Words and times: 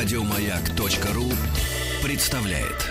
Радиомаяк.ру 0.00 1.24
представляет. 2.04 2.86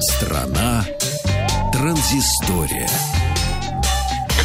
Страна 0.00 0.86
транзистория. 1.72 2.88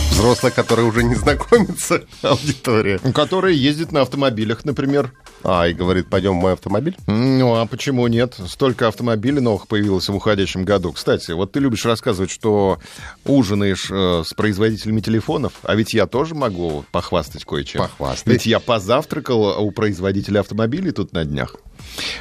Взрослая, 0.09 0.51
которая 0.51 0.87
уже 0.87 1.03
не 1.03 1.13
знакомится, 1.13 2.01
аудитория. 2.23 2.97
Которая 3.13 3.53
ездит 3.53 3.91
на 3.91 4.01
автомобилях, 4.01 4.65
например. 4.65 5.13
А, 5.43 5.67
и 5.67 5.73
говорит, 5.73 6.07
пойдем 6.09 6.33
в 6.33 6.41
мой 6.41 6.53
автомобиль? 6.53 6.97
Ну, 7.07 7.55
а 7.55 7.65
почему 7.65 8.07
нет? 8.07 8.35
Столько 8.47 8.87
автомобилей 8.87 9.39
новых 9.39 9.67
появилось 9.67 10.09
в 10.09 10.15
уходящем 10.15 10.65
году. 10.65 10.91
Кстати, 10.91 11.31
вот 11.31 11.51
ты 11.51 11.59
любишь 11.59 11.85
рассказывать, 11.85 12.31
что 12.31 12.79
ужинаешь 13.25 13.87
э, 13.89 14.23
с 14.25 14.33
производителями 14.33 15.01
телефонов, 15.01 15.53
а 15.63 15.75
ведь 15.75 15.93
я 15.93 16.07
тоже 16.07 16.35
могу 16.35 16.85
похвастать 16.91 17.45
кое-чем. 17.45 17.81
Похвастай. 17.81 18.33
Ведь 18.33 18.45
я 18.45 18.59
позавтракал 18.59 19.63
у 19.63 19.71
производителя 19.71 20.41
автомобилей 20.41 20.91
тут 20.91 21.13
на 21.13 21.23
днях. 21.23 21.55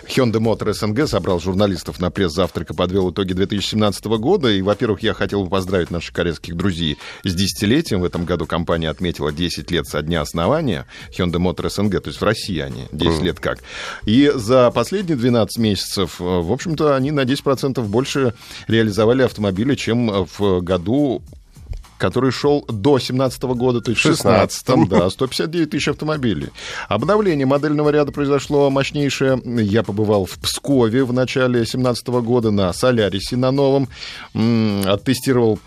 Hyundai 0.05 0.41
Motor 0.41 0.73
СНГ 0.73 1.09
собрал 1.09 1.41
журналистов 1.41 2.01
на 2.01 2.11
пресс-завтрак 2.11 2.71
и 2.71 2.75
подвел 2.75 3.11
итоги 3.11 3.33
2017 3.33 4.05
года. 4.07 4.51
И, 4.51 4.63
во-первых, 4.63 5.03
я 5.03 5.15
хотел 5.15 5.45
бы 5.45 5.51
поздравить 5.51 5.91
наших 5.91 6.15
корейских 6.15 6.57
друзей 6.57 6.99
с 7.25 7.35
десятилетием. 7.35 8.01
В 8.01 8.05
этом 8.05 8.25
году 8.25 8.47
компания 8.47 8.89
отметила 8.89 9.33
10 9.33 9.71
лет 9.71 9.87
со 9.87 10.03
дня 10.03 10.21
основания 10.21 10.87
Hyundai 11.17 11.41
Motor 11.41 11.71
СНГ, 11.71 12.03
то 12.03 12.09
есть 12.09 12.21
в 12.21 12.25
России 12.25 12.59
они 12.61 12.87
10 12.93 13.23
лет 13.23 13.41
как. 13.41 13.59
И 14.05 14.33
за 14.35 14.71
последние 14.71 15.17
12 15.17 15.59
месяцев, 15.59 16.21
э, 16.21 16.25
в 16.25 16.53
общем-то, 16.53 16.97
они 16.97 17.11
на 17.11 17.25
10% 17.25 17.87
больше 17.89 18.35
реализовали 18.69 19.23
автомобили, 19.23 19.75
чем 19.75 20.27
в 20.39 20.61
году 20.61 21.23
который 21.99 22.31
шел 22.31 22.63
до 22.69 22.97
2017 22.97 23.43
года, 23.43 23.81
то 23.81 23.91
есть 23.91 24.01
в 24.01 24.05
2016, 24.05 24.89
да, 24.89 25.11
159 25.11 25.71
тысяч 25.71 25.89
автомобилей. 25.89 26.49
Обновление 26.89 27.47
модельного 27.47 27.91
ряда 27.91 28.13
произошло 28.13 28.71
мощнейшее. 28.71 29.41
Я 29.45 29.83
побывал 29.83 30.27
в 30.27 30.39
Пскове 30.39 31.05
в 31.05 31.13
начале 31.13 31.55
2017 31.55 32.09
года 32.09 32.51
на 32.51 32.73
Солярисе 32.73 33.37
на 33.37 33.51
новом, 33.51 33.89
оттестировал 34.35 35.59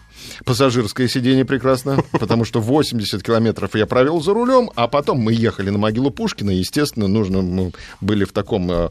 пассажирское 0.45 1.07
сиденье 1.07 1.45
прекрасно, 1.45 2.03
потому 2.11 2.45
что 2.45 2.59
80 2.59 3.21
километров 3.23 3.75
я 3.75 3.85
провел 3.85 4.21
за 4.21 4.33
рулем, 4.33 4.71
а 4.75 4.87
потом 4.87 5.19
мы 5.19 5.33
ехали 5.33 5.69
на 5.69 5.77
могилу 5.77 6.11
Пушкина, 6.11 6.51
и, 6.51 6.57
естественно, 6.57 7.07
нужно, 7.07 7.41
мы 7.41 7.71
были 8.01 8.23
в 8.23 8.31
таком 8.31 8.71
э, 8.71 8.89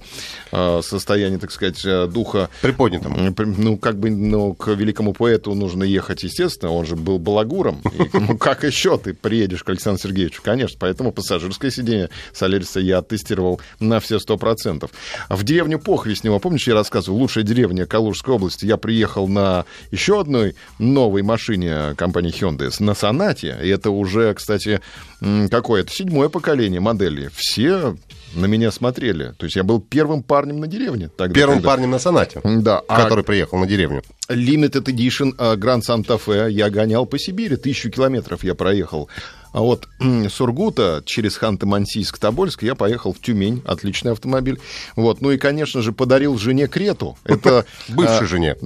э, 0.52 0.80
состоянии, 0.82 1.36
так 1.36 1.50
сказать, 1.50 1.84
э, 1.84 2.06
духа... 2.06 2.50
Приподнятом. 2.62 3.34
Ну, 3.38 3.76
как 3.76 3.98
бы, 3.98 4.10
ну, 4.10 4.54
к 4.54 4.68
великому 4.68 5.12
поэту 5.12 5.54
нужно 5.54 5.84
ехать, 5.84 6.22
естественно, 6.22 6.72
он 6.72 6.86
же 6.86 6.96
был 6.96 7.18
балагуром. 7.18 7.80
И, 7.92 8.16
ну, 8.16 8.38
как 8.38 8.64
еще 8.64 8.98
ты 8.98 9.14
приедешь 9.14 9.64
к 9.64 9.68
Александру 9.68 10.02
Сергеевичу? 10.02 10.42
Конечно, 10.42 10.76
поэтому 10.80 11.12
пассажирское 11.12 11.70
сиденье 11.70 12.10
Соляриса 12.32 12.80
я 12.80 12.98
оттестировал 12.98 13.60
на 13.80 14.00
все 14.00 14.18
сто 14.18 14.36
процентов. 14.36 14.90
В 15.28 15.42
деревню 15.44 15.78
Похвестнево, 15.78 16.38
помнишь, 16.38 16.66
я 16.66 16.74
рассказывал, 16.74 17.18
лучшая 17.18 17.44
деревня 17.44 17.86
Калужской 17.86 18.34
области, 18.34 18.66
я 18.66 18.76
приехал 18.76 19.28
на 19.28 19.64
еще 19.90 20.20
одной 20.20 20.54
новой 20.78 21.17
машине 21.22 21.94
компании 21.96 22.32
Hyundai, 22.32 22.70
на 22.80 22.94
Сонате, 22.94 23.56
и 23.62 23.68
это 23.68 23.90
уже, 23.90 24.34
кстати, 24.34 24.80
м, 25.20 25.48
какое 25.48 25.82
это, 25.82 25.92
седьмое 25.92 26.28
поколение 26.28 26.80
модели. 26.80 27.30
Все 27.34 27.96
на 28.34 28.46
меня 28.46 28.70
смотрели. 28.70 29.32
То 29.38 29.44
есть 29.46 29.56
я 29.56 29.62
был 29.64 29.80
первым 29.80 30.22
парнем 30.22 30.60
на 30.60 30.66
деревне. 30.66 31.08
Тогда, 31.16 31.34
Первым 31.34 31.56
когда- 31.58 31.68
парнем 31.70 31.90
на 31.90 31.98
сонате, 31.98 32.40
Да, 32.44 32.80
а 32.88 33.02
который 33.02 33.24
приехал 33.24 33.58
на 33.58 33.66
деревню. 33.66 34.02
Limited 34.28 34.84
Edition 34.84 35.32
э, 35.38 35.56
Grand 35.56 35.80
Santa 35.80 36.20
Fe 36.24 36.50
я 36.50 36.68
гонял 36.68 37.06
по 37.06 37.18
Сибири, 37.18 37.56
тысячу 37.56 37.90
километров 37.90 38.44
я 38.44 38.54
проехал. 38.54 39.08
А 39.52 39.60
вот 39.60 39.88
Сургута 40.30 41.02
через 41.04 41.38
Ханты-Мансийск, 41.38 42.18
Тобольск 42.18 42.62
я 42.62 42.74
поехал 42.74 43.12
в 43.12 43.20
Тюмень, 43.20 43.62
отличный 43.64 44.12
автомобиль. 44.12 44.60
Вот, 44.96 45.20
ну 45.20 45.30
и, 45.30 45.38
конечно 45.38 45.82
же, 45.82 45.92
подарил 45.92 46.38
жене 46.38 46.66
Крету. 46.66 47.16
Это 47.24 47.64
Бывшей 47.88 48.24
а, 48.24 48.26
жене, 48.26 48.56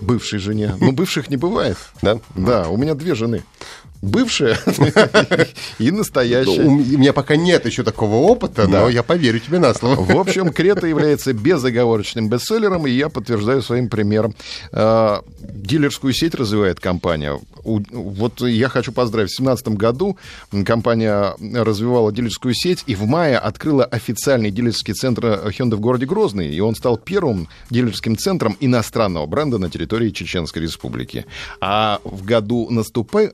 бывшей 0.00 0.38
жене. 0.38 0.74
Ну, 0.80 0.92
бывших 0.92 1.30
не 1.30 1.36
бывает. 1.36 1.76
да? 2.02 2.18
Да, 2.34 2.68
у 2.68 2.76
меня 2.76 2.94
две 2.94 3.14
жены. 3.14 3.42
Бывшая 4.00 4.58
и 5.78 5.90
Ну, 5.90 5.98
настоящая. 5.98 6.62
У 6.62 6.70
меня 6.70 7.12
пока 7.12 7.36
нет 7.36 7.66
еще 7.66 7.82
такого 7.82 8.16
опыта, 8.16 8.68
но 8.68 8.88
я 8.88 9.02
поверю 9.02 9.40
тебе 9.40 9.58
на 9.58 9.74
слово. 9.74 10.02
В 10.04 10.18
общем, 10.18 10.50
Крета 10.50 10.86
является 10.86 11.32
безоговорочным 11.32 12.28
бестселлером, 12.28 12.86
и 12.86 12.90
я 12.90 13.08
подтверждаю 13.08 13.62
своим 13.62 13.88
примером. 13.88 14.34
Э, 14.72 15.18
Дилерскую 15.40 16.12
сеть 16.12 16.34
развивает 16.34 16.80
компания. 16.80 17.38
Вот 17.64 18.40
я 18.40 18.68
хочу 18.68 18.92
поздравить. 18.92 19.30
В 19.32 19.42
2017 19.42 19.68
году 19.76 20.16
компания 20.64 21.34
развивала 21.54 22.12
дилерскую 22.12 22.54
сеть, 22.54 22.84
и 22.86 22.94
в 22.94 23.04
мае 23.04 23.36
открыла 23.36 23.84
официальный 23.84 24.50
дилерский 24.50 24.94
центр 24.94 25.26
Hyundai 25.26 25.76
в 25.76 25.80
городе 25.80 26.06
Грозный, 26.06 26.48
и 26.54 26.60
он 26.60 26.74
стал 26.74 26.96
первым 26.96 27.48
дилерским 27.70 28.16
центром 28.16 28.56
иностранного 28.60 29.26
бренда 29.26 29.58
на 29.58 29.68
территории 29.68 30.10
Чеченской 30.10 30.62
Республики. 30.62 31.26
А 31.60 32.00
в 32.04 32.24
году 32.24 32.68
наступа- 32.70 33.30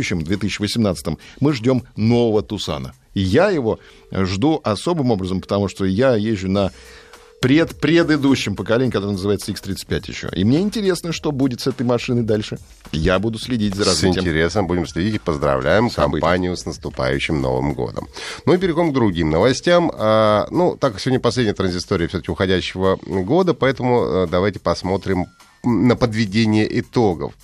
наступающем, 0.00 0.22
2018, 0.22 1.18
мы 1.40 1.52
ждем 1.52 1.82
нового 1.96 2.42
Тусана. 2.42 2.92
И 3.14 3.20
я 3.20 3.50
его 3.50 3.78
жду 4.12 4.60
особым 4.64 5.10
образом, 5.10 5.40
потому 5.40 5.68
что 5.68 5.84
я 5.84 6.14
езжу 6.16 6.48
на 6.48 6.70
пред 7.40 7.80
предыдущем 7.80 8.54
поколении, 8.54 8.90
которое 8.92 9.12
называется 9.12 9.50
X35 9.50 10.04
еще. 10.10 10.28
И 10.34 10.44
мне 10.44 10.60
интересно, 10.60 11.12
что 11.12 11.32
будет 11.32 11.60
с 11.62 11.66
этой 11.66 11.86
машиной 11.86 12.22
дальше. 12.22 12.58
Я 12.92 13.18
буду 13.18 13.38
следить 13.38 13.74
за 13.74 13.84
С 13.84 13.86
развитием. 13.88 14.22
интересом 14.24 14.66
будем 14.66 14.86
следить 14.86 15.14
и 15.14 15.18
поздравляем 15.18 15.90
Событий. 15.90 16.20
компанию 16.20 16.54
с 16.54 16.66
наступающим 16.66 17.40
Новым 17.40 17.72
годом. 17.72 18.08
Ну 18.44 18.52
и 18.52 18.58
перейдем 18.58 18.90
к 18.90 18.94
другим 18.94 19.30
новостям. 19.30 19.90
А, 19.94 20.48
ну, 20.50 20.76
так 20.76 20.92
как 20.92 21.00
сегодня 21.00 21.18
последняя 21.18 21.54
транзистория 21.54 22.08
все-таки 22.08 22.30
уходящего 22.30 22.98
года, 23.06 23.54
поэтому 23.54 24.04
э, 24.04 24.26
давайте 24.30 24.60
посмотрим 24.60 25.26
на 25.62 25.96
подведение 25.96 26.80
итогов. 26.80 27.34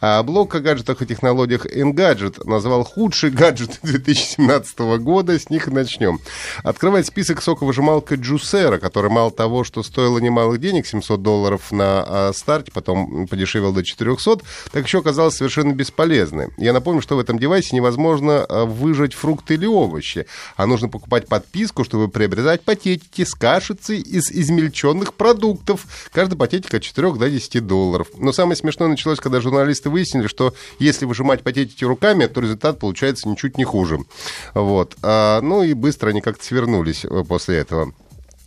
А 0.00 0.22
блог 0.22 0.54
о 0.54 0.60
гаджетах 0.60 1.02
и 1.02 1.06
технологиях 1.06 1.66
Engadget 1.66 2.48
назвал 2.48 2.84
худший 2.84 3.30
гаджет 3.30 3.80
2017 3.82 4.78
года. 5.00 5.38
С 5.38 5.50
них 5.50 5.68
начнем. 5.68 6.20
Открывает 6.62 7.06
список 7.06 7.42
соковыжималка 7.42 8.14
Juicera, 8.14 8.78
которая 8.78 9.10
мало 9.10 9.30
того, 9.30 9.64
что 9.64 9.82
стоила 9.82 10.18
немалых 10.18 10.60
денег, 10.60 10.86
700 10.86 11.22
долларов 11.22 11.72
на 11.72 12.04
а, 12.06 12.32
старте, 12.34 12.72
потом 12.72 13.26
подешевел 13.26 13.72
до 13.72 13.84
400, 13.84 14.38
так 14.72 14.86
еще 14.86 15.00
оказалась 15.00 15.36
совершенно 15.36 15.72
бесполезной. 15.72 16.48
Я 16.56 16.72
напомню, 16.72 17.02
что 17.02 17.16
в 17.16 17.18
этом 17.18 17.38
девайсе 17.38 17.76
невозможно 17.76 18.44
а, 18.44 18.64
выжать 18.64 19.14
фрукты 19.14 19.54
или 19.54 19.66
овощи, 19.66 20.26
а 20.56 20.66
нужно 20.66 20.88
покупать 20.88 21.28
подписку, 21.28 21.84
чтобы 21.84 22.08
приобретать 22.08 22.62
пакетики 22.62 23.24
с 23.24 23.34
кашицей 23.34 24.00
из 24.00 24.30
измельченных 24.30 25.14
продуктов. 25.14 25.86
Каждый 26.12 26.36
пакетик 26.36 26.72
от 26.74 26.82
4 26.82 27.12
до 27.12 27.30
10 27.30 27.65
долларов. 27.66 28.08
Но 28.18 28.32
самое 28.32 28.56
смешное 28.56 28.88
началось, 28.88 29.20
когда 29.20 29.40
журналисты 29.40 29.90
выяснили, 29.90 30.26
что 30.26 30.54
если 30.78 31.04
выжимать 31.04 31.42
пакетики 31.42 31.84
руками, 31.84 32.26
то 32.26 32.40
результат 32.40 32.78
получается 32.78 33.28
ничуть 33.28 33.58
не 33.58 33.64
хуже. 33.64 33.98
Вот. 34.54 34.96
А, 35.02 35.40
ну 35.40 35.62
и 35.62 35.74
быстро 35.74 36.10
они 36.10 36.20
как-то 36.20 36.44
свернулись 36.44 37.04
э, 37.04 37.24
после 37.28 37.56
этого. 37.58 37.92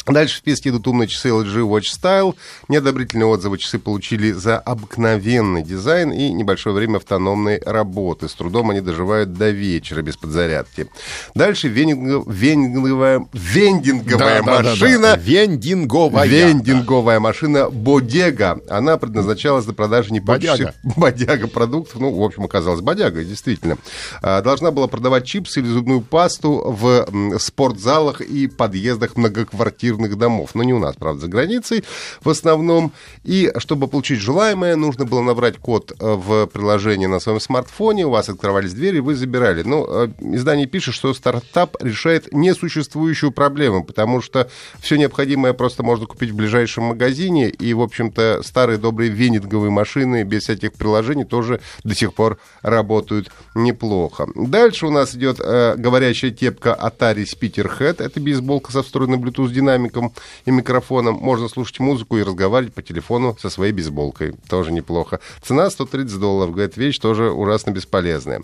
Дальше 0.09 0.35
в 0.35 0.37
списке 0.39 0.69
идут 0.69 0.87
умные 0.87 1.07
часы 1.07 1.29
LG 1.29 1.61
Watch 1.67 1.85
Style. 2.01 2.35
Неодобрительные 2.67 3.25
отзывы 3.27 3.57
часы 3.57 3.79
получили 3.79 4.31
за 4.31 4.57
обыкновенный 4.57 5.63
дизайн 5.63 6.11
и 6.11 6.31
небольшое 6.31 6.75
время 6.75 6.97
автономной 6.97 7.61
работы. 7.65 8.27
С 8.27 8.33
трудом 8.33 8.69
они 8.71 8.81
доживают 8.81 9.33
до 9.33 9.49
вечера 9.49 10.01
без 10.01 10.17
подзарядки. 10.17 10.87
Дальше 11.35 11.67
вендинго- 11.67 12.23
вендинговая, 12.31 13.25
вендинговая 13.33 14.41
Да-да-да-да. 14.41 14.69
машина 14.71 15.15
Вендинговая. 15.21 16.27
Вендинговая 16.27 17.19
машина 17.19 17.69
Бодега. 17.69 18.59
Она 18.69 18.97
предназначалась 18.97 19.65
для 19.65 19.73
продажи 19.73 20.11
не 20.11 20.19
Бодяга. 20.19 20.73
бодяга 20.83 21.47
продуктов. 21.47 21.99
Ну, 21.99 22.11
в 22.13 22.23
общем, 22.23 22.43
оказалась 22.43 22.81
бодяга, 22.81 23.23
действительно. 23.23 23.77
А, 24.21 24.41
Должна 24.41 24.71
была 24.71 24.87
продавать 24.87 25.25
чипсы 25.25 25.59
или 25.59 25.67
зубную 25.67 26.01
пасту 26.01 26.63
в 26.65 27.07
спортзалах 27.39 28.21
и 28.21 28.47
подъездах 28.47 29.15
многоквартирных 29.15 29.98
домов. 30.07 30.51
Но 30.53 30.63
не 30.63 30.73
у 30.73 30.79
нас, 30.79 30.95
правда, 30.95 31.21
за 31.21 31.27
границей 31.27 31.83
в 32.21 32.29
основном. 32.29 32.91
И 33.23 33.51
чтобы 33.57 33.87
получить 33.87 34.19
желаемое, 34.19 34.75
нужно 34.75 35.05
было 35.05 35.21
набрать 35.21 35.57
код 35.57 35.91
э, 35.91 35.95
в 35.99 36.47
приложении 36.47 37.05
на 37.05 37.19
своем 37.19 37.39
смартфоне, 37.39 38.05
у 38.05 38.09
вас 38.09 38.29
открывались 38.29 38.73
двери, 38.73 38.99
вы 38.99 39.15
забирали. 39.15 39.63
Ну, 39.63 39.85
э, 39.87 40.09
издание 40.21 40.67
пишет, 40.67 40.93
что 40.95 41.13
стартап 41.13 41.75
решает 41.81 42.31
несуществующую 42.33 43.31
проблему, 43.31 43.83
потому 43.83 44.21
что 44.21 44.49
все 44.79 44.95
необходимое 44.97 45.53
просто 45.53 45.83
можно 45.83 46.05
купить 46.05 46.31
в 46.31 46.35
ближайшем 46.35 46.85
магазине, 46.85 47.49
и, 47.49 47.73
в 47.73 47.81
общем-то, 47.81 48.41
старые 48.43 48.77
добрые 48.77 49.11
венинговые 49.11 49.71
машины 49.71 50.23
без 50.23 50.43
всяких 50.43 50.73
приложений 50.73 51.25
тоже 51.25 51.59
до 51.83 51.95
сих 51.95 52.13
пор 52.13 52.37
работают 52.61 53.31
неплохо. 53.55 54.27
Дальше 54.35 54.87
у 54.87 54.91
нас 54.91 55.15
идет 55.15 55.39
э, 55.39 55.75
говорящая 55.77 56.31
тепка 56.31 56.77
Atari 56.79 57.25
Speakerhead. 57.25 58.03
Это 58.03 58.19
бейсболка 58.19 58.71
со 58.71 58.83
встроенным 58.83 59.23
Bluetooth 59.23 59.49
динамиком 59.79 60.13
и 60.45 60.51
микрофоном. 60.51 61.15
Можно 61.15 61.47
слушать 61.49 61.79
музыку 61.79 62.17
и 62.17 62.23
разговаривать 62.23 62.73
по 62.73 62.81
телефону 62.81 63.37
со 63.41 63.49
своей 63.49 63.71
бейсболкой. 63.71 64.33
Тоже 64.49 64.71
неплохо. 64.71 65.19
Цена 65.41 65.69
130 65.69 66.19
долларов. 66.19 66.53
Говорит, 66.53 66.77
вещь 66.77 66.99
тоже 66.99 67.31
ужасно 67.31 67.71
бесполезная. 67.71 68.41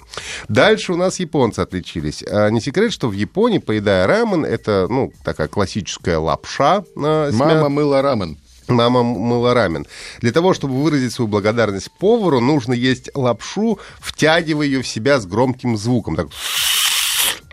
Дальше 0.47 0.93
у 0.93 0.97
нас 0.97 1.19
японцы 1.19 1.59
отличились. 1.59 2.23
А 2.27 2.49
не 2.49 2.61
секрет, 2.61 2.91
что 2.91 3.07
в 3.07 3.13
Японии, 3.13 3.59
поедая 3.59 4.07
рамен, 4.07 4.45
это, 4.45 4.87
ну, 4.89 5.11
такая 5.23 5.47
классическая 5.47 6.17
лапша. 6.17 6.83
А, 6.97 7.31
Мама 7.31 7.69
мыла 7.69 8.01
рамен. 8.01 8.37
Мама 8.67 9.03
мыла 9.03 9.53
рамен. 9.53 9.85
Для 10.21 10.31
того, 10.31 10.53
чтобы 10.55 10.81
выразить 10.81 11.13
свою 11.13 11.27
благодарность 11.27 11.91
повару, 11.99 12.39
нужно 12.39 12.73
есть 12.73 13.11
лапшу, 13.13 13.77
втягивая 13.99 14.65
ее 14.65 14.81
в 14.81 14.87
себя 14.87 15.19
с 15.19 15.27
громким 15.27 15.77
звуком. 15.77 16.15
Так 16.15 16.27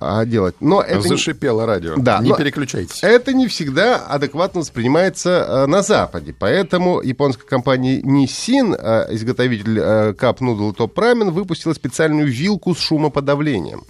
а, 0.02 0.24
делать. 0.24 0.54
Но 0.60 0.80
это 0.80 1.00
Зашипело 1.02 1.66
радио. 1.66 1.94
Да, 1.96 2.20
не 2.20 2.34
переключайтесь. 2.34 3.02
Это 3.02 3.32
не 3.32 3.48
всегда 3.48 3.96
адекватно 3.96 4.60
воспринимается 4.60 5.64
а, 5.64 5.66
на 5.66 5.82
Западе. 5.82 6.34
Поэтому 6.38 7.00
японская 7.00 7.46
компания 7.46 8.00
Nissin, 8.00 8.74
а, 8.78 9.06
изготовитель 9.10 9.78
а, 9.80 10.12
Cup 10.12 10.38
Noodle 10.38 10.74
Top 10.76 10.94
Ramen, 10.94 11.30
выпустила 11.30 11.72
специальную 11.74 12.26
вилку 12.26 12.74
с 12.74 12.78
шумоподавлением. 12.78 13.84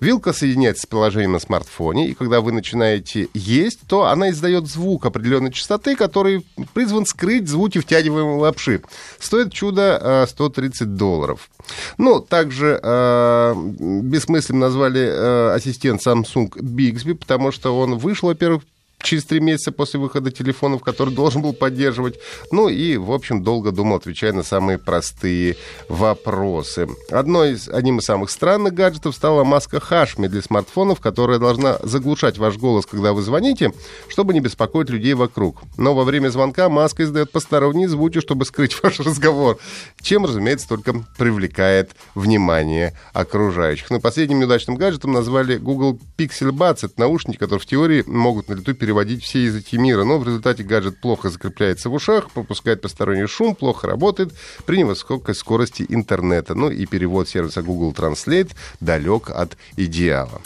Вилка 0.00 0.32
соединяется 0.32 0.82
с 0.82 0.86
приложением 0.86 1.32
на 1.32 1.40
смартфоне, 1.40 2.08
и 2.08 2.14
когда 2.14 2.40
вы 2.40 2.52
начинаете 2.52 3.28
есть, 3.34 3.80
то 3.88 4.06
она 4.06 4.30
издает 4.30 4.66
звук 4.66 5.06
определенной 5.06 5.52
частоты, 5.52 5.96
который 5.96 6.46
призван 6.74 7.06
скрыть 7.06 7.48
звуки 7.48 7.78
втягиваемой 7.78 8.38
лапши. 8.38 8.82
Стоит 9.18 9.52
чудо 9.52 10.26
130 10.28 10.94
долларов. 10.94 11.50
Ну, 11.98 12.20
также 12.20 12.78
э, 12.82 13.54
бессмысленно 14.02 14.60
назвали 14.60 15.00
э, 15.00 15.54
ассистент 15.58 16.04
Samsung 16.04 16.50
Bixby, 16.56 17.14
потому 17.14 17.52
что 17.52 17.78
он 17.78 17.98
вышел, 17.98 18.28
во-первых, 18.28 18.64
через 19.02 19.24
три 19.24 19.40
месяца 19.40 19.72
после 19.72 20.00
выхода 20.00 20.30
телефонов, 20.30 20.82
который 20.82 21.14
должен 21.14 21.42
был 21.42 21.52
поддерживать. 21.52 22.18
Ну 22.50 22.68
и, 22.68 22.96
в 22.96 23.12
общем, 23.12 23.42
долго 23.42 23.70
думал, 23.70 23.96
отвечая 23.96 24.32
на 24.32 24.42
самые 24.42 24.78
простые 24.78 25.56
вопросы. 25.88 26.88
Одной 27.10 27.52
из, 27.52 27.68
одним 27.68 27.98
из 27.98 28.04
самых 28.04 28.30
странных 28.30 28.74
гаджетов 28.74 29.14
стала 29.14 29.44
маска 29.44 29.80
Хашми 29.80 30.26
для 30.26 30.42
смартфонов, 30.42 31.00
которая 31.00 31.38
должна 31.38 31.78
заглушать 31.82 32.38
ваш 32.38 32.56
голос, 32.56 32.86
когда 32.86 33.12
вы 33.12 33.22
звоните, 33.22 33.72
чтобы 34.08 34.34
не 34.34 34.40
беспокоить 34.40 34.90
людей 34.90 35.14
вокруг. 35.14 35.62
Но 35.76 35.94
во 35.94 36.04
время 36.04 36.28
звонка 36.28 36.68
маска 36.68 37.04
издает 37.04 37.30
посторонние 37.30 37.88
звуки, 37.88 38.20
чтобы 38.20 38.44
скрыть 38.44 38.76
ваш 38.82 39.00
разговор, 39.00 39.58
чем, 40.00 40.24
разумеется, 40.24 40.68
только 40.68 40.94
привлекает 41.16 41.92
внимание 42.14 42.94
окружающих. 43.12 43.90
Но 43.90 44.00
последним 44.00 44.40
неудачным 44.40 44.76
гаджетом 44.76 45.12
назвали 45.12 45.56
Google 45.56 45.98
Pixel 46.16 46.50
Buds. 46.50 46.80
Это 46.82 46.94
наушники, 46.96 47.36
которые 47.36 47.60
в 47.60 47.66
теории 47.66 48.02
могут 48.06 48.48
на 48.48 48.54
лету 48.54 48.74
переводить 48.88 49.22
все 49.22 49.44
языки 49.44 49.76
мира, 49.76 50.04
но 50.04 50.18
в 50.18 50.24
результате 50.24 50.62
гаджет 50.62 50.98
плохо 50.98 51.28
закрепляется 51.28 51.90
в 51.90 51.92
ушах, 51.92 52.30
пропускает 52.30 52.80
посторонний 52.80 53.26
шум, 53.26 53.54
плохо 53.54 53.86
работает 53.86 54.32
при 54.64 54.78
невысокой 54.78 55.34
скорости 55.34 55.84
интернета. 55.90 56.54
Ну 56.54 56.70
и 56.70 56.86
перевод 56.86 57.28
сервиса 57.28 57.60
Google 57.60 57.92
Translate 57.92 58.50
далек 58.80 59.28
от 59.28 59.58
идеала. 59.76 60.40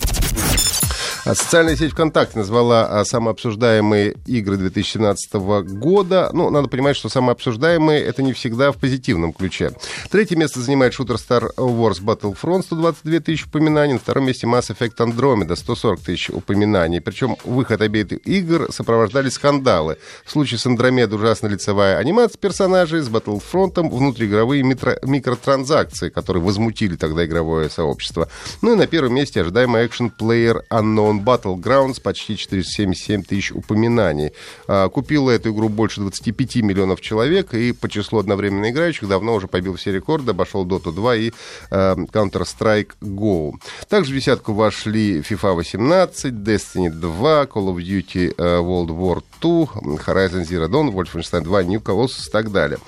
А 1.24 1.36
социальная 1.36 1.76
сеть 1.76 1.92
ВКонтакте 1.92 2.36
назвала 2.36 2.84
а, 3.00 3.04
самые 3.04 3.30
обсуждаемые 3.30 4.16
игры 4.26 4.56
2017 4.56 5.34
года. 5.34 6.30
Ну, 6.32 6.50
надо 6.50 6.66
понимать, 6.66 6.96
что 6.96 7.08
самые 7.08 7.32
обсуждаемые 7.32 8.02
это 8.02 8.24
не 8.24 8.32
всегда 8.32 8.72
в 8.72 8.76
позитивном 8.76 9.32
ключе. 9.32 9.70
Третье 10.10 10.34
место 10.34 10.58
занимает 10.58 10.94
шутер 10.94 11.14
Star 11.14 11.54
Wars 11.56 12.02
Battlefront, 12.02 12.64
122 12.64 13.20
тысячи 13.20 13.46
упоминаний. 13.46 13.92
На 13.94 13.98
втором 14.00 14.26
месте 14.26 14.48
Mass 14.48 14.74
Effect 14.76 14.96
Andromeda, 14.96 15.54
140 15.54 16.00
тысяч 16.00 16.30
упоминаний. 16.30 17.00
Причем 17.00 17.36
выход 17.44 17.82
обеих 17.82 18.26
игр 18.26 18.72
сопровождали 18.72 19.28
скандалы. 19.28 19.98
В 20.24 20.30
случае 20.32 20.58
с 20.58 20.66
Andromeda 20.66 21.14
ужасно 21.14 21.46
лицевая 21.46 21.98
анимация 21.98 22.40
персонажей, 22.40 23.00
с 23.00 23.08
Battlefront 23.08 23.88
внутриигровые 23.88 24.64
митро- 24.64 24.98
микротранзакции, 25.06 26.08
которые 26.08 26.42
возмутили 26.42 26.96
тогда 26.96 27.24
игровое 27.24 27.70
сообщество. 27.70 28.28
Ну 28.60 28.72
и 28.72 28.76
на 28.76 28.88
первом 28.88 29.14
месте 29.14 29.40
ожидаемый 29.40 29.86
экшен-плеер 29.86 30.64
Unknown 30.69 31.11
Battleground 31.20 31.62
Battlegrounds 31.62 32.00
почти 32.00 32.36
477 32.36 33.22
тысяч 33.22 33.52
упоминаний. 33.52 34.32
А, 34.66 34.88
купила 34.88 35.30
эту 35.30 35.50
игру 35.50 35.68
больше 35.68 36.00
25 36.00 36.56
миллионов 36.56 37.00
человек, 37.00 37.54
и 37.54 37.72
по 37.72 37.88
числу 37.88 38.18
одновременно 38.18 38.70
играющих 38.70 39.08
давно 39.08 39.34
уже 39.34 39.48
побил 39.48 39.76
все 39.76 39.92
рекорды, 39.92 40.30
обошел 40.30 40.66
Dota 40.66 40.92
2 40.92 41.16
и 41.16 41.32
а, 41.70 41.94
Counter-Strike 41.94 42.92
Go. 43.00 43.52
Также 43.88 44.12
в 44.12 44.16
десятку 44.16 44.52
вошли 44.52 45.20
FIFA 45.20 45.54
18, 45.54 46.34
Destiny 46.34 46.90
2, 46.90 47.44
Call 47.44 47.74
of 47.74 47.76
Duty 47.76 48.34
а, 48.38 48.60
World 48.60 48.88
War 48.88 49.22
2, 49.40 49.96
Horizon 50.06 50.46
Zero 50.46 50.68
Dawn, 50.68 50.92
Wolfenstein 50.92 51.42
2, 51.42 51.62
New 51.64 51.80
Colossus 51.80 52.28
и 52.28 52.30
так 52.30 52.52
далее. 52.52 52.78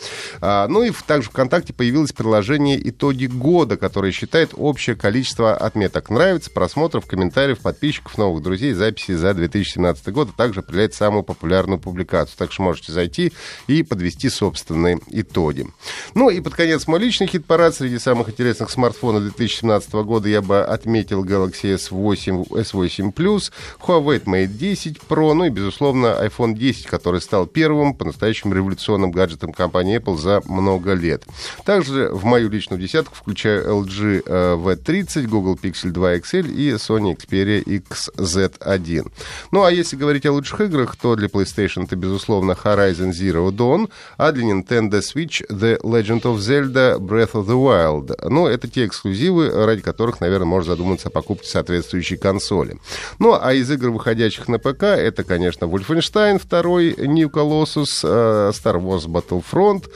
Ну 0.41 0.83
и 0.83 0.93
также 1.07 1.29
ВКонтакте 1.31 1.73
появилось 1.73 2.13
приложение 2.13 2.79
«Итоги 2.89 3.27
года», 3.27 3.77
которое 3.77 4.13
считает 4.13 4.51
общее 4.57 4.95
количество 4.95 5.57
отметок 5.57 6.11
нравится, 6.11 6.51
просмотров, 6.51 7.07
комментариев, 7.07 7.59
подписчиков 7.59 8.14
новых 8.17 8.43
друзей, 8.43 8.73
записи 8.73 9.13
за 9.13 9.35
2017 9.35 10.09
год, 10.09 10.31
а 10.35 10.37
также 10.37 10.61
определять 10.61 10.95
самую 10.95 11.23
популярную 11.23 11.79
публикацию. 11.79 12.37
Так 12.39 12.53
что 12.53 12.63
можете 12.63 12.93
зайти 12.93 13.33
и 13.67 13.83
подвести 13.83 14.29
собственные 14.29 15.01
итоги. 15.09 15.67
Ну 16.15 16.31
и 16.31 16.41
под 16.41 16.55
конец 16.55 16.87
мой 16.87 17.01
личный 17.01 17.27
хит-парад 17.27 17.75
среди 17.75 17.99
самых 17.99 18.29
интересных 18.29 18.71
смартфонов 18.71 19.23
2017 19.23 19.93
года 19.93 20.29
я 20.29 20.43
бы 20.43 20.63
отметил 20.63 21.25
Galaxy 21.25 21.75
S8, 21.75 22.49
S8 22.49 23.13
Plus, 23.13 23.53
Huawei 23.81 24.23
Mate 24.25 24.47
10 24.47 24.99
Pro, 25.09 25.33
ну 25.33 25.45
и, 25.45 25.51
безусловно, 25.51 26.19
iPhone 26.23 26.55
10, 26.55 26.87
который 26.87 27.21
стал 27.21 27.47
первым 27.47 27.95
по-настоящему 27.95 28.55
революционным 28.55 29.11
гаджетом 29.11 29.53
компании 29.53 29.99
Apple 29.99 30.17
за 30.17 30.43
много 30.47 30.93
лет. 30.95 31.25
Также 31.65 32.09
в 32.11 32.25
мою 32.25 32.49
личную 32.51 32.81
десятку 32.81 33.15
включаю 33.15 33.83
LG 33.83 34.23
э, 34.27 34.55
V30, 34.57 35.27
Google 35.27 35.59
Pixel 35.61 35.91
2 35.91 36.17
XL 36.17 36.53
и 36.53 36.73
Sony 36.73 37.17
Xperia 37.17 37.61
X 37.61 38.04
Z1. 38.17 39.11
Ну, 39.53 39.63
а 39.63 39.71
если 39.71 39.97
говорить 39.97 40.27
о 40.27 40.33
лучших 40.33 40.61
играх, 40.63 40.97
то 40.97 41.17
для 41.17 41.29
PlayStation 41.29 41.85
это, 41.85 41.97
безусловно, 41.97 42.53
Horizon 42.53 43.11
Zero 43.11 43.51
Dawn, 43.51 43.91
а 44.17 44.33
для 44.33 44.45
Nintendo 44.45 45.01
Switch 45.01 45.43
The 45.49 45.81
Legend 45.83 46.23
of 46.23 46.39
Zelda 46.39 46.99
Breath 46.99 47.33
of 47.33 47.47
the 47.47 47.57
Wild. 47.57 48.17
Ну, 48.29 48.47
это 48.47 48.69
те 48.69 48.87
эксклюзивы, 48.87 49.51
ради 49.65 49.83
которых, 49.83 50.21
наверное, 50.21 50.47
можно 50.47 50.73
задуматься 50.73 51.09
о 51.09 51.11
покупке 51.11 51.49
соответствующей 51.49 52.17
консоли. 52.17 52.79
Ну, 53.19 53.39
а 53.41 53.53
из 53.53 53.71
игр, 53.71 53.91
выходящих 53.91 54.49
на 54.49 54.59
ПК, 54.59 54.85
это, 54.85 55.25
конечно, 55.25 55.67
Wolfenstein 55.67 56.41
2, 56.41 57.07
New 57.07 57.29
Colossus, 57.29 58.01
э, 58.03 58.53
Star 58.53 58.81
Wars 58.81 59.07
Battlefront 59.07 59.89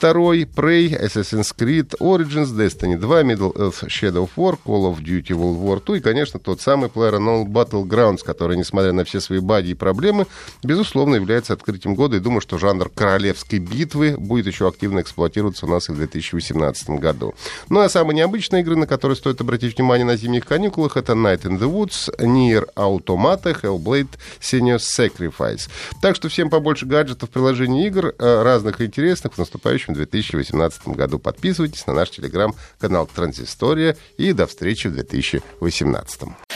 2, 0.00 0.44
Prey, 0.44 0.88
Assassin's 1.00 1.52
Creed 1.56 1.94
Origins, 2.00 2.56
Destiny 2.56 2.96
2, 2.96 3.22
Middle 3.22 3.52
Earth 3.54 3.86
Shadow 3.88 4.24
of 4.24 4.30
War, 4.36 4.58
Call 4.64 4.92
of 4.92 5.02
Duty 5.02 5.34
World 5.34 5.58
War 5.58 5.80
2 5.80 5.96
и, 5.96 6.00
конечно, 6.00 6.38
тот 6.40 6.60
самый 6.60 6.88
PlayerUnknown's 6.88 7.48
Battlegrounds, 7.56 8.24
который, 8.24 8.56
несмотря 8.56 8.92
на 8.92 9.04
все 9.04 9.20
свои 9.20 9.40
баги 9.40 9.70
и 9.70 9.74
проблемы, 9.74 10.26
безусловно, 10.62 11.16
является 11.16 11.52
открытием 11.52 11.94
года. 11.94 12.16
И 12.16 12.20
думаю, 12.20 12.40
что 12.40 12.58
жанр 12.58 12.90
королевской 12.90 13.58
битвы 13.58 14.16
будет 14.18 14.46
еще 14.46 14.68
активно 14.68 15.00
эксплуатироваться 15.00 15.66
у 15.66 15.68
нас 15.68 15.88
и 15.88 15.92
в 15.92 15.96
2018 15.96 16.90
году. 16.90 17.34
Ну 17.68 17.80
а 17.80 17.88
самые 17.88 18.16
необычные 18.16 18.62
игры, 18.62 18.76
на 18.76 18.86
которые 18.86 19.16
стоит 19.16 19.40
обратить 19.40 19.76
внимание 19.76 20.04
на 20.04 20.16
зимних 20.16 20.46
каникулах, 20.46 20.96
это 20.96 21.12
Night 21.12 21.42
in 21.42 21.58
the 21.58 21.70
Woods, 21.70 22.14
Nier 22.18 22.66
Automata, 22.76 23.58
Hellblade, 23.60 24.10
Senior 24.40 24.78
Sacrifice. 24.78 25.68
Так 26.02 26.16
что 26.16 26.28
всем 26.28 26.50
побольше 26.50 26.86
гаджетов, 26.86 27.30
приложений 27.30 27.86
игр 27.86 28.14
э, 28.18 28.42
разных 28.42 28.80
и 28.80 28.86
интересных 28.86 29.34
в 29.34 29.38
наступающем 29.38 29.94
2018 29.94 30.88
году. 30.88 31.18
Подписывайтесь 31.18 31.86
на 31.86 31.94
наш 31.94 32.10
телеграм-канал 32.10 33.08
Транзистория 33.14 33.96
и 34.16 34.32
до 34.32 34.46
встречи 34.46 34.88
в 34.88 34.94
2018. 34.94 36.55